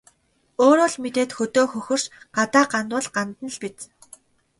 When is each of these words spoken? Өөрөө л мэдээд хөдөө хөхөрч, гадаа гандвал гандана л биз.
Өөрөө 0.65 0.89
л 0.91 0.95
мэдээд 1.03 1.31
хөдөө 1.37 1.65
хөхөрч, 1.71 2.05
гадаа 2.35 2.65
гандвал 2.71 3.07
гандана 3.15 3.49
л 3.53 3.57
биз. 3.63 3.77